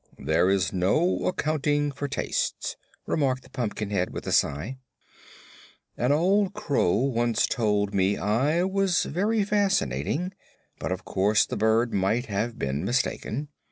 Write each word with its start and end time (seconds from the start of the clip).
"There 0.17 0.49
is 0.49 0.73
no 0.73 1.27
accounting 1.27 1.91
for 1.91 2.07
tastes," 2.07 2.75
remarked 3.05 3.43
the 3.43 3.51
Pumpkinhead, 3.51 4.09
with 4.09 4.25
a 4.25 4.31
sigh. 4.31 4.79
"An 5.95 6.11
old 6.11 6.55
crow 6.55 6.93
once 6.95 7.45
told 7.45 7.93
me 7.93 8.17
I 8.17 8.63
was 8.63 9.03
very 9.03 9.43
fascinating, 9.43 10.33
but 10.79 10.91
of 10.91 11.05
course 11.05 11.45
the 11.45 11.55
bird 11.55 11.93
might 11.93 12.25
have 12.25 12.57
been 12.57 12.83
mistaken. 12.83 13.49